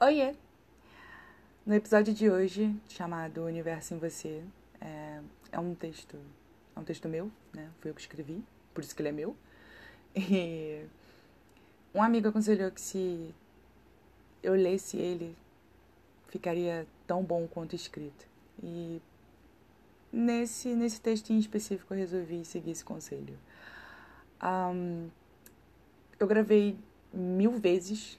Oiê! 0.00 0.34
No 1.64 1.74
episódio 1.74 2.12
de 2.12 2.28
hoje, 2.28 2.74
chamado 2.88 3.44
Universo 3.44 3.94
em 3.94 3.98
Você, 3.98 4.42
é, 4.80 5.20
é, 5.52 5.60
um 5.60 5.74
texto, 5.74 6.18
é 6.74 6.80
um 6.80 6.82
texto 6.82 7.08
meu, 7.08 7.30
né? 7.52 7.70
Fui 7.78 7.90
eu 7.90 7.94
que 7.94 8.00
escrevi, 8.00 8.42
por 8.74 8.82
isso 8.82 8.96
que 8.96 9.02
ele 9.02 9.10
é 9.10 9.12
meu. 9.12 9.36
E 10.16 10.84
um 11.94 12.02
amigo 12.02 12.28
aconselhou 12.28 12.70
que 12.70 12.80
se 12.80 13.32
eu 14.42 14.54
lesse 14.54 14.96
ele, 14.96 15.36
ficaria 16.28 16.86
tão 17.06 17.22
bom 17.22 17.46
quanto 17.46 17.76
escrito. 17.76 18.26
E 18.62 19.00
nesse, 20.10 20.74
nesse 20.74 21.00
texto 21.00 21.30
em 21.30 21.38
específico 21.38 21.94
eu 21.94 21.98
resolvi 21.98 22.44
seguir 22.44 22.72
esse 22.72 22.84
conselho. 22.84 23.38
Um, 24.42 25.08
eu 26.18 26.26
gravei 26.26 26.76
mil 27.12 27.52
vezes 27.52 28.18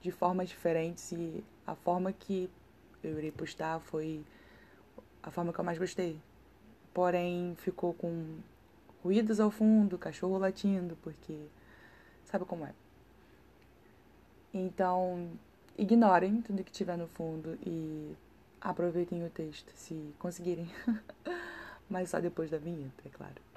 de 0.00 0.10
formas 0.10 0.48
diferentes 0.48 1.12
e 1.12 1.44
a 1.66 1.74
forma 1.74 2.12
que 2.12 2.50
eu 3.02 3.18
irei 3.18 3.30
postar 3.30 3.80
foi 3.80 4.24
a 5.22 5.30
forma 5.30 5.52
que 5.52 5.58
eu 5.58 5.64
mais 5.64 5.78
gostei. 5.78 6.18
Porém, 6.92 7.54
ficou 7.58 7.94
com 7.94 8.38
ruídos 9.02 9.40
ao 9.40 9.50
fundo, 9.50 9.98
cachorro 9.98 10.38
latindo, 10.38 10.96
porque 11.02 11.38
sabe 12.24 12.44
como 12.44 12.64
é. 12.64 12.72
Então, 14.52 15.30
ignorem 15.78 16.42
tudo 16.42 16.64
que 16.64 16.72
tiver 16.72 16.96
no 16.96 17.06
fundo 17.06 17.58
e 17.64 18.14
aproveitem 18.60 19.24
o 19.24 19.30
texto, 19.30 19.70
se 19.74 20.12
conseguirem. 20.18 20.68
Mas 21.88 22.10
só 22.10 22.20
depois 22.20 22.50
da 22.50 22.58
vinheta, 22.58 23.02
é 23.04 23.08
claro. 23.08 23.49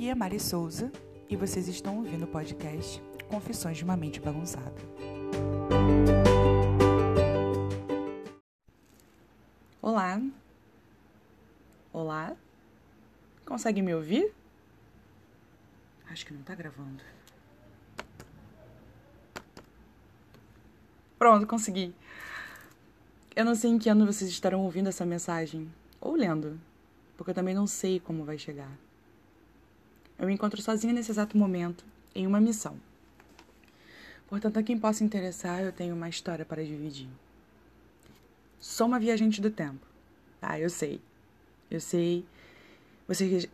Aqui 0.00 0.08
é 0.08 0.14
Mari 0.14 0.40
Souza 0.40 0.90
e 1.28 1.36
vocês 1.36 1.68
estão 1.68 1.98
ouvindo 1.98 2.24
o 2.24 2.26
podcast 2.26 3.02
Confissões 3.28 3.76
de 3.76 3.84
uma 3.84 3.98
Mente 3.98 4.18
Bagunçada. 4.18 4.74
Olá. 9.82 10.18
Olá. 11.92 12.34
Consegue 13.44 13.82
me 13.82 13.94
ouvir? 13.94 14.32
Acho 16.08 16.24
que 16.24 16.32
não 16.32 16.40
tá 16.44 16.54
gravando. 16.54 17.04
Pronto, 21.18 21.46
consegui. 21.46 21.94
Eu 23.36 23.44
não 23.44 23.54
sei 23.54 23.72
em 23.72 23.78
que 23.78 23.90
ano 23.90 24.06
vocês 24.06 24.30
estarão 24.30 24.64
ouvindo 24.64 24.88
essa 24.88 25.04
mensagem 25.04 25.70
ou 26.00 26.16
lendo, 26.16 26.58
porque 27.18 27.32
eu 27.32 27.34
também 27.34 27.54
não 27.54 27.66
sei 27.66 28.00
como 28.00 28.24
vai 28.24 28.38
chegar. 28.38 28.74
Eu 30.20 30.26
me 30.26 30.34
encontro 30.34 30.60
sozinha 30.60 30.92
nesse 30.92 31.10
exato 31.10 31.34
momento, 31.38 31.82
em 32.14 32.26
uma 32.26 32.38
missão. 32.38 32.78
Portanto, 34.28 34.58
a 34.58 34.62
quem 34.62 34.78
possa 34.78 35.02
interessar, 35.02 35.62
eu 35.62 35.72
tenho 35.72 35.94
uma 35.94 36.10
história 36.10 36.44
para 36.44 36.62
dividir. 36.62 37.08
Sou 38.58 38.86
uma 38.86 39.00
viajante 39.00 39.40
do 39.40 39.50
tempo. 39.50 39.86
Ah, 40.42 40.60
eu 40.60 40.68
sei. 40.68 41.00
Eu 41.70 41.80
sei 41.80 42.26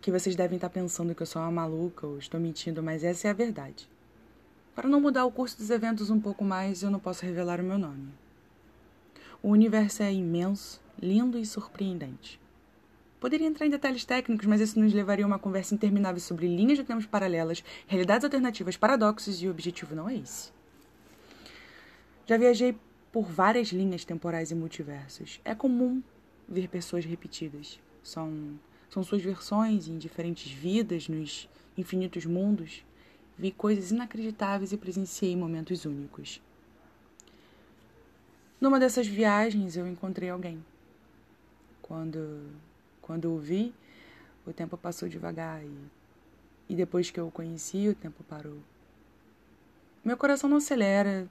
que 0.00 0.10
vocês 0.10 0.34
devem 0.34 0.56
estar 0.56 0.68
pensando 0.68 1.14
que 1.14 1.22
eu 1.22 1.26
sou 1.26 1.40
uma 1.40 1.52
maluca 1.52 2.04
ou 2.04 2.18
estou 2.18 2.40
mentindo, 2.40 2.82
mas 2.82 3.04
essa 3.04 3.28
é 3.28 3.30
a 3.30 3.34
verdade. 3.34 3.88
Para 4.74 4.88
não 4.88 5.00
mudar 5.00 5.24
o 5.24 5.30
curso 5.30 5.56
dos 5.56 5.70
eventos 5.70 6.10
um 6.10 6.20
pouco 6.20 6.44
mais, 6.44 6.82
eu 6.82 6.90
não 6.90 6.98
posso 6.98 7.24
revelar 7.24 7.60
o 7.60 7.64
meu 7.64 7.78
nome. 7.78 8.08
O 9.40 9.50
universo 9.50 10.02
é 10.02 10.12
imenso, 10.12 10.80
lindo 11.00 11.38
e 11.38 11.46
surpreendente. 11.46 12.40
Poderia 13.26 13.48
entrar 13.48 13.66
em 13.66 13.70
detalhes 13.70 14.04
técnicos, 14.04 14.46
mas 14.46 14.60
isso 14.60 14.78
nos 14.78 14.92
levaria 14.92 15.24
a 15.24 15.26
uma 15.26 15.36
conversa 15.36 15.74
interminável 15.74 16.20
sobre 16.20 16.46
linhas 16.46 16.78
de 16.78 16.84
tempos 16.84 17.06
paralelas, 17.06 17.64
realidades 17.88 18.22
alternativas, 18.22 18.76
paradoxos 18.76 19.42
e 19.42 19.48
o 19.48 19.50
objetivo 19.50 19.96
não 19.96 20.08
é 20.08 20.14
esse. 20.14 20.52
Já 22.24 22.36
viajei 22.36 22.78
por 23.10 23.24
várias 23.24 23.70
linhas 23.70 24.04
temporais 24.04 24.52
e 24.52 24.54
multiversos. 24.54 25.40
É 25.44 25.56
comum 25.56 26.00
ver 26.48 26.68
pessoas 26.68 27.04
repetidas. 27.04 27.80
São, 28.00 28.60
são 28.88 29.02
suas 29.02 29.22
versões 29.22 29.88
em 29.88 29.98
diferentes 29.98 30.52
vidas, 30.52 31.08
nos 31.08 31.48
infinitos 31.76 32.24
mundos. 32.24 32.84
Vi 33.36 33.50
coisas 33.50 33.90
inacreditáveis 33.90 34.70
e 34.70 34.76
presenciei 34.76 35.34
momentos 35.34 35.84
únicos. 35.84 36.40
Numa 38.60 38.78
dessas 38.78 39.08
viagens 39.08 39.76
eu 39.76 39.84
encontrei 39.84 40.30
alguém. 40.30 40.64
Quando 41.82 42.54
quando 43.06 43.32
o 43.32 43.38
vi, 43.38 43.72
o 44.44 44.52
tempo 44.52 44.76
passou 44.76 45.08
devagar 45.08 45.64
e, 45.64 45.78
e 46.68 46.74
depois 46.74 47.08
que 47.08 47.20
eu 47.20 47.28
o 47.28 47.30
conheci, 47.30 47.88
o 47.88 47.94
tempo 47.94 48.24
parou. 48.24 48.58
Meu 50.04 50.16
coração 50.16 50.50
não 50.50 50.56
acelera, 50.56 51.28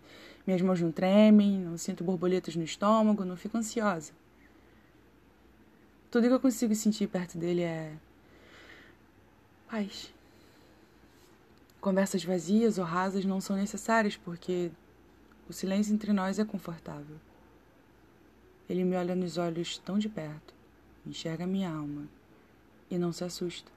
minhas 0.48 0.62
mãos 0.62 0.82
não 0.82 0.92
tremem, 0.92 1.60
não 1.60 1.78
sinto 1.78 2.04
borboletas 2.04 2.56
no 2.56 2.64
estômago, 2.64 3.26
não 3.26 3.36
fico 3.36 3.58
ansiosa. 3.58 4.14
Tudo 6.10 6.28
que 6.28 6.34
eu 6.34 6.40
consigo 6.40 6.74
sentir 6.74 7.08
perto 7.08 7.38
dele 7.38 7.64
é 7.64 7.94
paz. 9.70 10.14
Conversas 11.82 12.24
vazias 12.24 12.78
ou 12.78 12.86
rasas 12.86 13.26
não 13.26 13.42
são 13.42 13.56
necessárias 13.58 14.16
porque 14.16 14.72
o 15.50 15.52
silêncio 15.52 15.94
entre 15.94 16.14
nós 16.14 16.40
é 16.40 16.46
confortável. 16.46 17.18
Ele 18.70 18.86
me 18.86 18.96
olha 18.96 19.14
nos 19.14 19.38
olhos 19.38 19.78
tão 19.78 20.00
de 20.00 20.08
perto 20.08 20.55
enxerga 21.06 21.46
minha 21.46 21.70
alma 21.70 22.08
e 22.90 22.98
não 22.98 23.12
se 23.12 23.24
assusta. 23.24 23.72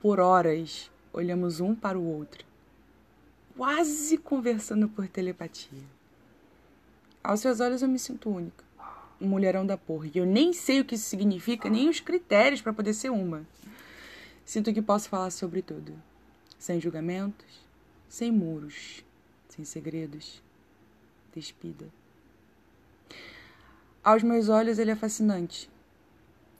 Por 0.00 0.20
horas 0.20 0.90
olhamos 1.12 1.60
um 1.60 1.74
para 1.74 1.98
o 1.98 2.04
outro, 2.04 2.44
quase 3.56 4.18
conversando 4.18 4.88
por 4.88 5.08
telepatia. 5.08 5.82
Aos 7.22 7.40
seus 7.40 7.60
olhos 7.60 7.82
eu 7.82 7.88
me 7.88 7.98
sinto 7.98 8.30
única, 8.30 8.64
um 9.20 9.26
mulherão 9.26 9.66
da 9.66 9.76
porra, 9.76 10.06
e 10.06 10.18
eu 10.18 10.26
nem 10.26 10.52
sei 10.52 10.80
o 10.80 10.84
que 10.84 10.94
isso 10.94 11.08
significa, 11.08 11.68
nem 11.68 11.88
os 11.88 12.00
critérios 12.00 12.60
para 12.60 12.72
poder 12.72 12.94
ser 12.94 13.10
uma. 13.10 13.46
Sinto 14.44 14.72
que 14.72 14.80
posso 14.80 15.08
falar 15.08 15.30
sobre 15.30 15.60
tudo, 15.62 15.92
sem 16.58 16.80
julgamentos, 16.80 17.66
sem 18.08 18.30
muros, 18.30 19.04
sem 19.48 19.64
segredos. 19.64 20.42
Despida. 21.34 21.86
Aos 24.04 24.22
meus 24.22 24.48
olhos 24.48 24.78
ele 24.78 24.92
é 24.92 24.96
fascinante, 24.96 25.68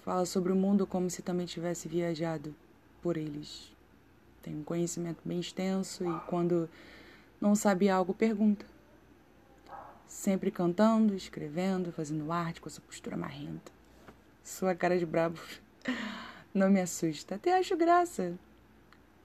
Fala 0.06 0.24
sobre 0.24 0.52
o 0.52 0.56
mundo 0.56 0.86
como 0.86 1.10
se 1.10 1.20
também 1.20 1.46
tivesse 1.46 1.88
viajado 1.88 2.54
por 3.02 3.16
eles. 3.16 3.72
Tem 4.40 4.54
um 4.54 4.62
conhecimento 4.62 5.18
bem 5.24 5.40
extenso 5.40 6.04
e 6.08 6.20
quando 6.28 6.70
não 7.40 7.56
sabe 7.56 7.88
algo, 7.88 8.14
pergunta. 8.14 8.64
Sempre 10.06 10.52
cantando, 10.52 11.12
escrevendo, 11.16 11.90
fazendo 11.90 12.30
arte 12.30 12.60
com 12.60 12.68
essa 12.68 12.80
postura 12.80 13.16
marrenta. 13.16 13.72
Sua 14.44 14.76
cara 14.76 14.96
de 14.96 15.04
brabo 15.04 15.40
não 16.54 16.70
me 16.70 16.80
assusta, 16.80 17.34
até 17.34 17.58
acho 17.58 17.76
graça 17.76 18.38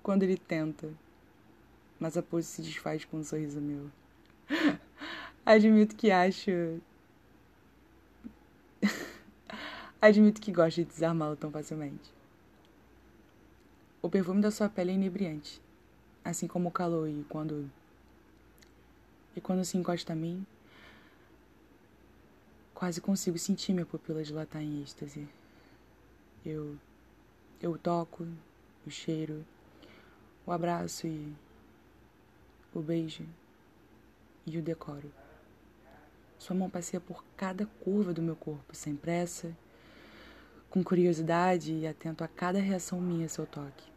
quando 0.02 0.24
ele 0.24 0.36
tenta. 0.36 0.90
Mas 2.00 2.18
a 2.18 2.24
pose 2.24 2.48
se 2.48 2.64
desfaz 2.64 3.06
com 3.06 3.18
um 3.18 3.24
sorriso 3.24 3.62
meu. 3.62 3.86
Admito 5.46 5.96
que 5.96 6.10
acho 6.10 6.82
Admito 10.02 10.42
que 10.42 10.52
gosto 10.52 10.78
de 10.78 10.86
desarmá-lo 10.86 11.36
tão 11.36 11.52
facilmente. 11.52 12.12
O 14.02 14.10
perfume 14.10 14.42
da 14.42 14.50
sua 14.50 14.68
pele 14.68 14.90
é 14.90 14.96
inebriante, 14.96 15.62
assim 16.26 16.48
como 16.48 16.70
o 16.70 16.72
calor 16.72 17.08
e 17.08 17.24
quando 17.30 17.70
e 19.36 19.40
quando 19.40 19.64
se 19.64 19.78
encosta 19.78 20.14
a 20.14 20.16
mim, 20.16 20.44
quase 22.74 23.00
consigo 23.00 23.38
sentir 23.38 23.74
minha 23.74 23.86
pupila 23.86 24.24
dilatar 24.24 24.64
em 24.64 24.82
êxtase. 24.82 25.30
Eu 26.44 26.76
eu 27.62 27.78
toco, 27.78 28.28
o 28.88 28.90
cheiro, 28.90 29.46
o 30.48 30.52
abraço 30.52 31.06
e 31.06 31.32
o 32.74 32.82
beijo 32.82 33.24
e 34.48 34.58
o 34.58 34.64
decoro. 34.64 35.12
Sua 36.40 36.56
mão 36.56 36.72
passeia 36.72 37.00
por 37.00 37.24
cada 37.38 37.68
curva 37.84 38.12
do 38.12 38.22
meu 38.24 38.36
corpo, 38.36 38.76
sem 38.76 38.96
pressa 38.96 39.56
com 40.72 40.82
curiosidade 40.82 41.74
e 41.74 41.86
atento 41.86 42.24
a 42.24 42.30
cada 42.30 42.58
reação 42.58 43.00
minha 43.00 43.28
seu 43.28 43.46
toque. 43.46 43.92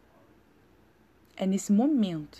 É 1.37 1.47
nesse 1.47 1.71
momento 1.71 2.37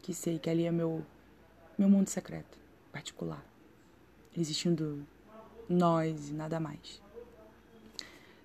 que 0.00 0.14
sei 0.14 0.38
que 0.38 0.48
ali 0.48 0.64
é 0.64 0.70
meu 0.70 1.04
meu 1.76 1.88
mundo 1.88 2.08
secreto, 2.08 2.56
particular, 2.92 3.44
existindo 4.36 5.04
nós 5.68 6.30
e 6.30 6.32
nada 6.32 6.60
mais. 6.60 7.02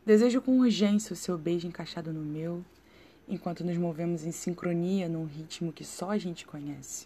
Desejo 0.03 0.42
com 0.42 0.59
urgência 0.59 1.13
o 1.13 1.15
seu 1.15 1.38
beijo 1.38 1.68
encaixado 1.68 2.12
no 2.12 2.21
meu, 2.21 2.65
enquanto 3.27 3.63
nos 3.63 3.77
movemos 3.77 4.24
em 4.24 4.31
sincronia 4.31 5.07
num 5.07 5.25
ritmo 5.25 5.71
que 5.71 5.85
só 5.85 6.09
a 6.09 6.18
gente 6.18 6.47
conhece. 6.47 7.06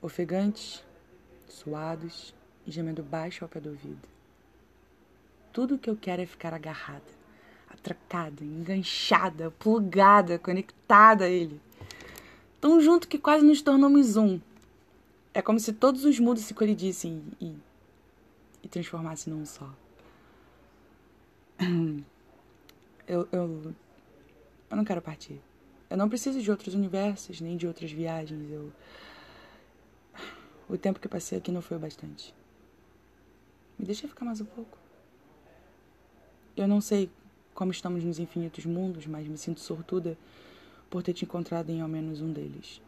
Ofegantes, 0.00 0.82
suados 1.46 2.34
e 2.66 2.70
gemendo 2.70 3.02
baixo 3.02 3.44
ao 3.44 3.50
pé 3.50 3.60
do 3.60 3.68
ouvido. 3.68 4.13
Tudo 5.54 5.78
que 5.78 5.88
eu 5.88 5.96
quero 5.96 6.20
é 6.20 6.26
ficar 6.26 6.52
agarrada, 6.52 7.04
atracada, 7.70 8.42
enganchada, 8.42 9.52
plugada, 9.52 10.36
conectada 10.36 11.26
a 11.26 11.28
ele. 11.28 11.60
Tão 12.60 12.80
junto 12.80 13.06
que 13.06 13.18
quase 13.18 13.46
nos 13.46 13.62
tornamos 13.62 14.16
um. 14.16 14.40
É 15.32 15.40
como 15.40 15.60
se 15.60 15.72
todos 15.72 16.04
os 16.04 16.18
mundos 16.18 16.42
se 16.42 16.54
colidissem 16.54 17.22
e, 17.40 17.56
e 18.64 18.68
transformassem 18.68 19.32
num 19.32 19.46
só. 19.46 19.70
Eu, 23.06 23.28
eu, 23.32 23.74
eu 24.70 24.76
não 24.78 24.82
quero 24.82 25.02
partir. 25.02 25.38
Eu 25.90 25.96
não 25.98 26.08
preciso 26.08 26.40
de 26.40 26.50
outros 26.50 26.74
universos, 26.74 27.38
nem 27.38 27.54
de 27.54 27.66
outras 27.66 27.92
viagens. 27.92 28.50
Eu. 28.50 28.72
O 30.66 30.78
tempo 30.78 30.98
que 30.98 31.06
passei 31.06 31.36
aqui 31.36 31.52
não 31.52 31.60
foi 31.60 31.76
o 31.76 31.80
bastante. 31.80 32.34
Me 33.78 33.84
deixa 33.84 34.08
ficar 34.08 34.24
mais 34.24 34.40
um 34.40 34.46
pouco. 34.46 34.83
Eu 36.56 36.68
não 36.68 36.80
sei 36.80 37.10
como 37.52 37.72
estamos 37.72 38.04
nos 38.04 38.18
infinitos 38.18 38.64
mundos, 38.64 39.06
mas 39.06 39.26
me 39.26 39.36
sinto 39.36 39.60
sortuda 39.60 40.16
por 40.88 41.02
ter 41.02 41.12
te 41.12 41.24
encontrado 41.24 41.70
em 41.70 41.80
ao 41.80 41.88
menos 41.88 42.20
um 42.20 42.32
deles. 42.32 42.80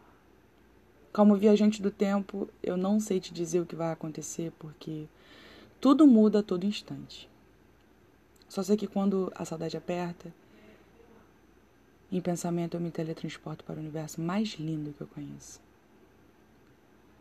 Como 1.11 1.35
viajante 1.35 1.81
do 1.81 1.91
tempo, 1.91 2.47
eu 2.61 2.77
não 2.77 2.99
sei 2.99 3.19
te 3.19 3.33
dizer 3.33 3.59
o 3.59 3.65
que 3.65 3.75
vai 3.75 3.91
acontecer, 3.91 4.51
porque 4.57 5.05
tudo 5.81 6.07
muda 6.07 6.39
a 6.39 6.43
todo 6.43 6.65
instante. 6.65 7.29
Só 8.47 8.63
sei 8.63 8.77
que 8.77 8.87
quando 8.87 9.31
a 9.35 9.43
saudade 9.43 9.75
aperta, 9.75 10.33
em 12.09 12.21
pensamento 12.21 12.75
eu 12.75 12.81
me 12.81 12.89
teletransporto 12.89 13.65
para 13.65 13.75
o 13.75 13.79
universo 13.79 14.21
mais 14.21 14.53
lindo 14.53 14.93
que 14.93 15.01
eu 15.01 15.07
conheço. 15.07 15.59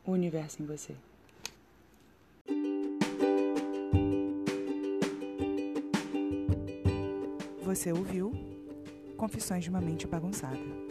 O 0.05 0.13
universo 0.13 0.63
em 0.63 0.67
você. 0.67 0.95
Você 7.67 7.93
ouviu 7.93 8.33
Confissões 9.17 9.65
de 9.65 9.71
uma 9.71 9.81
Mente 9.81 10.07
Bagunçada. 10.07 10.86